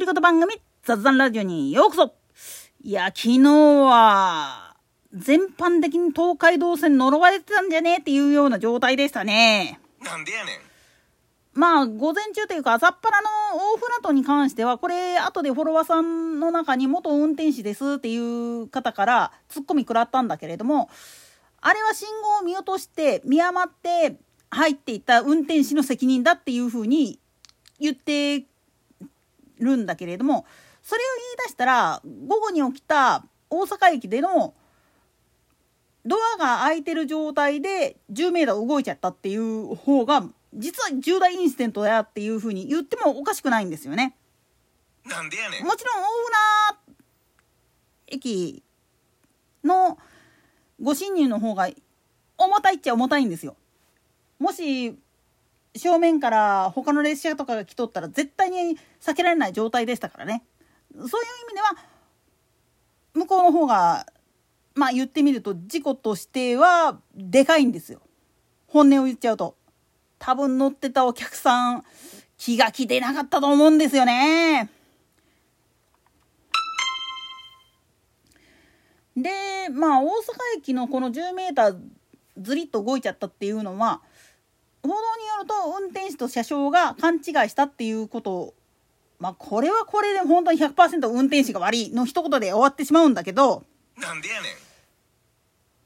[0.00, 2.14] 独り言番組雑談ラジオにようこそ
[2.82, 4.74] いや、昨日は、
[5.12, 9.78] 全般的に東海道線呪われてたんじゃねえっていうような状態でしたね。
[10.02, 10.56] なんでやねん。
[11.52, 13.28] まあ、午前中というか、朝っぱらの
[13.74, 20.88] 大船渡に関しては、これ、後でフォロワーさんの中に元運転士ですっていう方からツッコミ食らったんだけれども、
[21.60, 24.16] あれは信号を見落として見余って
[24.48, 27.20] 入っていた運転士の責任だっていうふうに
[27.78, 28.46] 言って
[29.60, 30.44] るんだけれども
[30.82, 31.04] それを
[31.38, 34.54] 言い出したら午後に起きた大阪駅での
[36.04, 44.16] ドアが開いてる状態で10メーター動いちゃったっていう方が実は重大インシデントだっていうふうに言ってもおかしくないんですよね。
[45.04, 45.64] なんでやねん。
[45.64, 46.06] もちろん大
[48.08, 48.62] 船駅
[49.62, 49.98] の
[50.82, 51.68] ご侵入の方が
[52.36, 53.56] 重たいっちゃ重たいんですよ。
[54.38, 54.98] もし
[55.76, 60.44] 正面から他の列車とかが来とったら絶対に避けられない状態でしたからね。
[60.92, 61.10] そういう意
[61.48, 61.76] 味では
[63.14, 64.06] 向こうの方が
[64.74, 68.00] まあ言ってみると事故としてはでかいんですよ。
[68.66, 69.56] 本音を言っちゃうと。
[70.18, 71.84] 多分乗ってたお客さん
[72.36, 74.70] 気が気でなかったと思うんですよね。
[79.16, 80.10] でまあ大阪
[80.58, 81.78] 駅のこの10メーター
[82.38, 84.02] ずりっと動いちゃったっていうのは
[84.82, 84.94] 報道
[85.42, 88.54] によると運転手と車掌が勘違いしたっていうこと
[89.18, 93.64] まあこれはこれで本当に100%運転手が悪いの一言で終わってしまうんだけど
[93.98, 94.52] なんでやねん。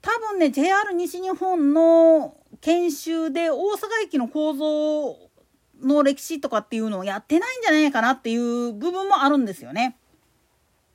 [0.00, 5.16] 多分ね JR 西日本の研修で大阪駅の構造
[5.82, 9.96] の歴史とかっていうのをやってないんじゃないかなっていう部分もあるんですよね。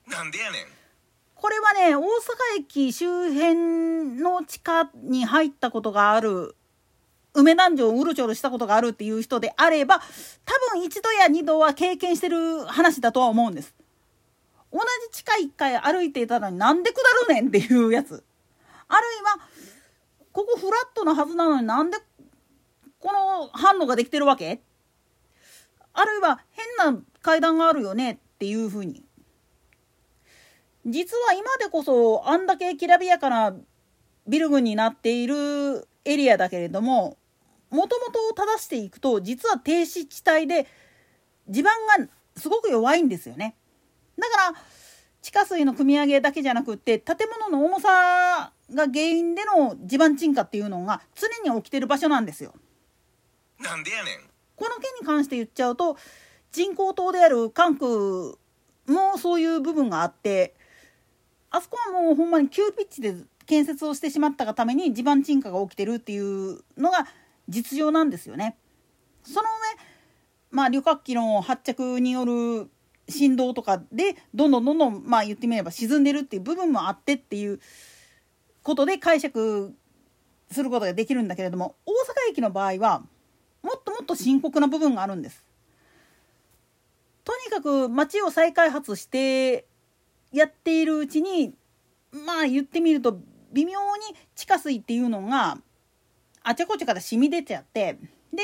[0.07, 0.61] なんでやねん。
[1.35, 2.05] これはね大阪
[2.59, 6.55] 駅周辺の地下に入ったことがある
[7.33, 10.03] 梅壇城をうろちょろしたことがあるっていう人であれば多
[10.73, 13.75] 分一度や二度は経験してる話だとは思うんです。
[14.71, 14.79] 同
[15.11, 18.23] じ地下1回歩いていたのになんで下るねんっていうやつ。
[18.87, 19.47] あるいは
[20.31, 21.97] ここフラットなはずなのになんで
[22.99, 24.61] この反応ができてるわけ？
[25.93, 29.03] あるいは変な階段があるよねっていうふうに。
[30.85, 33.55] 実は今でこそあんだけきらびやかな
[34.27, 37.17] ビル群になっているエリアだけれども
[37.69, 40.67] もともとを正していくと実は停止地帯で
[41.47, 43.55] 地盤がすごく弱いんですよね。
[44.17, 44.59] だから
[45.21, 52.53] 地下水の汲み上げだけじゃなくって建物の重さが原因での地盤沈下っていうのが常に起きてる場所なんですよ。
[53.59, 54.29] なんでやねん。
[54.55, 55.97] この件に関して言っちゃうと
[56.51, 57.89] 人工島である関空
[58.87, 60.55] もそういう部分があって
[61.51, 63.15] あそこはもうほんまに急ピッチで
[63.45, 67.07] 建設をしてしまったがために地盤沈下が起きてるっていうのが
[67.49, 68.57] 実情なんですよね。
[69.23, 69.47] その上
[70.51, 72.69] まあ旅客機の発着による
[73.09, 77.59] 振動とかでどんどんどんどんまあ言ってみれば沈んでるっていう部分もあってっていう
[78.63, 79.75] ことで解釈
[80.51, 83.03] することができるんだけれども大阪駅の場合は
[83.61, 85.43] もっともっと深刻な部分があるんです。
[87.23, 89.65] とにかく街を再開発して
[90.31, 91.53] やっているうちに
[92.11, 93.19] まあ言ってみると
[93.51, 95.57] 微妙に地下水っていうのが
[96.43, 97.99] あちこちから染み出ちゃって
[98.33, 98.43] で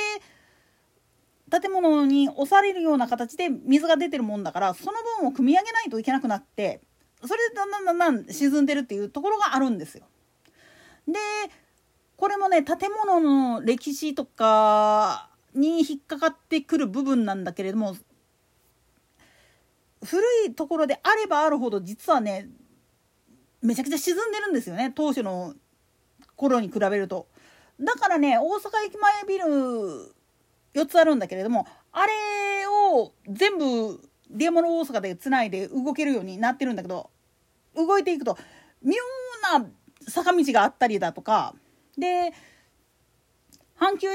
[1.62, 6.82] 建物に押されるような形で水が出てるもんだからその分を汲み上げないといけなくなって
[7.24, 10.06] それでだんだんだんだん沈んでるっていうところがあるんですよ。
[11.08, 11.14] で
[12.18, 17.96] これもね建物の歴史とかに引っかかってくる部分なんだけれども
[20.04, 22.50] 古いところであればあるほど実はね
[23.62, 25.54] めちゃくちゃ沈んでるんですよね当初の
[26.36, 27.28] 頃に比べると。
[27.80, 29.46] だからね大阪駅前ビル
[30.74, 32.14] 4つあるんだけれどもあれ
[32.68, 34.00] を全部
[34.30, 37.10] ディアモロ大阪でつないで動けるようになってるんだけど
[37.76, 38.38] 動いていくと
[38.84, 38.94] 妙
[39.60, 39.66] な
[40.08, 41.54] 坂道があったりだとか
[41.98, 42.34] で
[43.80, 44.08] 阪急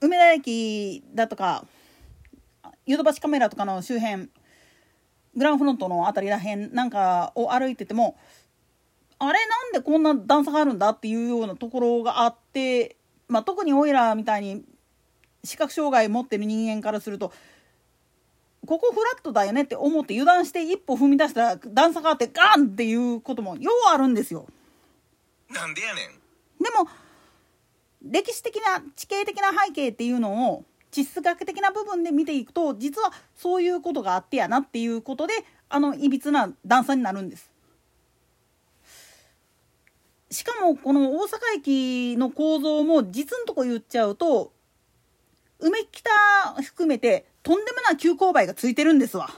[0.00, 1.64] 梅田駅だとか
[2.86, 4.30] ヨドバシカメラとかの周辺
[5.36, 8.16] グランフロントの辺りらへんなんかを歩いてても
[9.20, 12.96] あれなんでこんな段差があるんだっていうようなところがあって、
[13.28, 14.64] まあ、特にオイラみたいに
[15.44, 17.32] 視覚障害持ってる人間からすると
[18.66, 24.46] ここフラットだよねって思って油断して一歩踏み出したら段差があってガンっていうこともようあるんですよ。
[25.50, 26.62] なんでやねん。
[26.62, 26.88] でも
[28.02, 35.34] 歴史的な地形的な背景っていうのを地質学的な部分で見ていくと実はそういうことがあってやなっていうことで
[35.68, 37.50] あのいびつな段差になるんです。
[40.30, 44.52] しかもこの大阪駅の構造も実のとこ言っちゃうと
[45.58, 46.10] 梅北
[46.62, 49.30] 含めてとんでもない急勾配がついてるんですわ。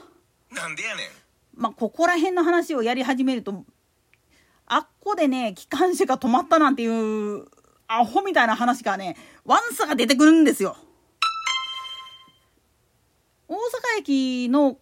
[0.51, 1.07] なんでやねん。
[1.55, 3.65] まあ、ここら辺の話をやり始めると、
[4.65, 7.45] あっこでね、機関車が止まったなんていう、
[7.87, 10.77] アホみたいな話がね、ワンサが出てくるんですよ。
[13.47, 13.57] 大阪
[13.99, 14.77] 駅の、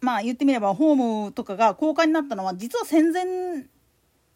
[0.00, 3.24] まあ言ってみればホームとかが高架になったのは実は戦前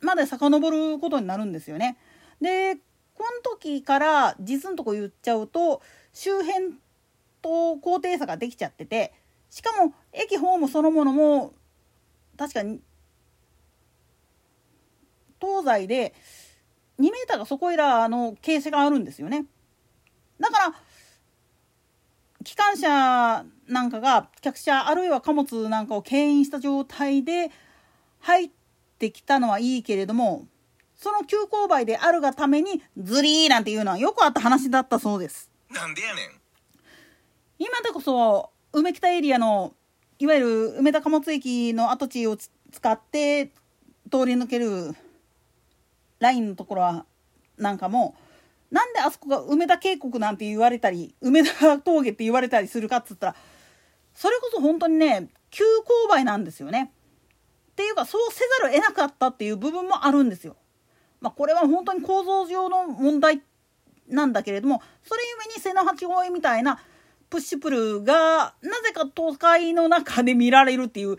[0.05, 1.97] まで遡ることになるんですよね。
[2.41, 2.77] で、
[3.15, 6.75] この時から実のとこ言っちゃうと周辺
[7.43, 9.13] と高低差ができちゃってて
[9.51, 11.55] しかも駅ホームそのものも
[12.37, 12.81] 確かに
[15.41, 16.15] 東西で
[16.99, 19.47] 2メーターがそこいらの傾斜があるんですよね。
[20.41, 20.75] だから
[22.45, 27.51] 機関車なんかが客車あるいは貨物なんかを牽引した状態で
[28.21, 28.64] 入って
[29.11, 30.47] きたのはいいけれども
[30.97, 35.51] その急勾配であるがためにズリーなんていうのはよくあった話だったそうです。
[35.71, 36.41] なんでやねん。
[37.59, 39.75] 今でこそ梅北エリアの
[40.19, 43.47] いわゆる梅田貨物駅の跡地をつ使って
[44.11, 44.95] 通り抜ける
[46.19, 47.07] ラインのところは
[47.57, 48.17] なんかも
[48.71, 53.37] なんであそこが梅田渓谷なんて言われたり梅田峠って言われたりするかっつったら
[54.15, 56.91] それこそ本当にね急勾配なんですよね。
[57.75, 60.57] っていうかそうせざるを得なかったっていう部分もあるんですよ。
[61.21, 63.43] まあ、これは本当に構造上の問題
[64.09, 66.79] なんだけれどもそれゆえに瀬の八合みたいな
[67.31, 71.17] プッシュプルがなぜか都会の中で見られるっていう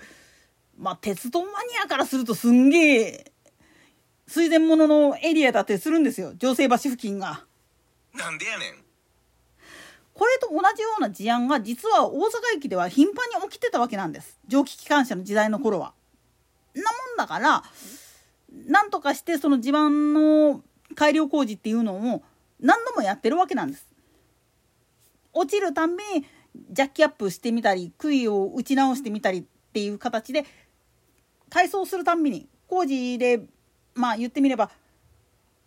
[0.78, 3.32] まあ鉄道マニアからするとすんげえ
[4.28, 7.44] 水前物のエリアだってするんですよ城西橋付近が。
[8.14, 8.86] なんでやねん。
[10.14, 12.22] これと同じような事案が実は大阪
[12.56, 15.94] 駅では頻繁に起きてたわけなんです蒸気機関車の時代の頃は。
[16.76, 17.64] なもんだから
[18.68, 20.62] なんとかしてその地盤の
[20.96, 22.24] 改良工事っていうのを
[22.60, 23.88] 何度もやってるわけなんです。
[25.34, 26.26] 落ちるたんびに
[26.72, 29.44] ジャッキアップしてみたり杭を打ち直してみたりっ
[29.74, 30.46] ていう形で
[31.50, 33.42] 改装するたんびに工事で
[33.94, 34.72] まあ言ってみれば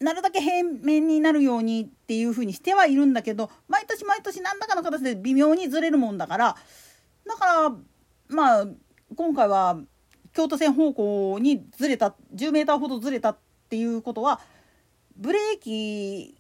[0.00, 6.56] なるだけ平面になるようにっていうふうにしてはいるんだけど毎年毎年何らかの形で微妙にずれるもんだから
[7.26, 7.72] だから
[8.28, 8.66] まあ
[9.14, 9.78] 今回は
[10.38, 13.38] 京都線方向にずれた10メーターほどずれたっ
[13.68, 14.38] ていうことは
[15.16, 16.36] ブレーキ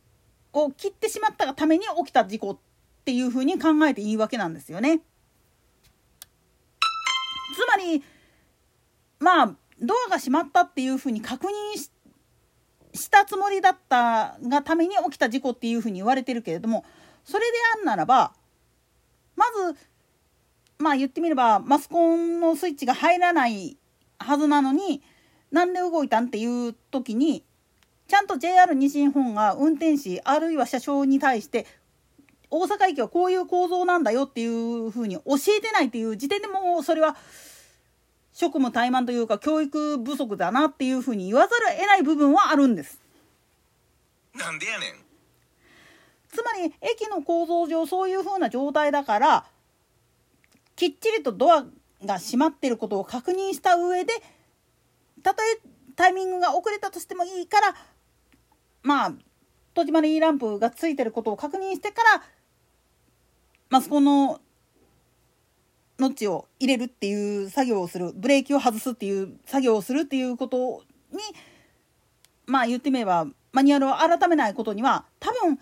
[0.52, 2.58] を切ってしまったがために起きた事故っ
[3.04, 5.00] ていうふうに考えていいわけなんですよね。
[7.56, 8.04] つまり
[9.18, 11.50] まあドアが閉まったっていうふうに確認
[12.96, 16.84] したつもりだったがために起きた事故っていうふうに言われてるけれども
[17.24, 18.32] それであんならば
[19.34, 19.76] まず
[20.78, 23.76] まあ言ってみればマスコンのスイッチが入らない
[24.18, 25.02] はずなのに
[25.50, 27.44] なんで動いたんっていう時に
[28.06, 31.66] ちゃんと JR 西日本が運転士あるいは車掌に対して
[32.50, 35.22] 大阪駅はこういう構造なんだよっていうふうに教
[35.56, 37.16] えてないっていう時点でもうそれは
[38.32, 43.00] 職務怠慢というか教育不足だなっていうふうに言わざるを得ない部分はあるんです。
[44.34, 44.90] なんでやねん。
[46.30, 49.46] つまり駅の構造上そういうふうな状態だから
[50.76, 51.64] きっちりとドア
[52.04, 54.12] が閉まってることを確認した上で
[55.22, 55.60] たとえ
[55.96, 57.74] タイミングが遅れたとしてもいいから
[58.82, 59.12] まあ
[59.74, 62.22] 戸締まりランプがついてることを確認してから
[63.70, 64.40] マスコンの
[65.98, 68.12] ノッチを入れるっていう作業をする。
[68.14, 71.18] ブレーキを外すっていう作業をするっていうことに
[72.46, 75.58] まあ言ってみればマニュアルを改めないことには多分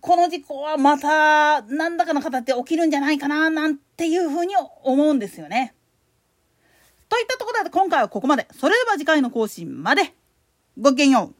[0.00, 5.74] この事故はまた何らかの形で起きるんじゃないかななんていうふうに思うんですよね。
[7.08, 8.46] といったところで今回はここまで。
[8.52, 10.14] それでは次回の更新まで。
[10.78, 11.37] ごきげんよう。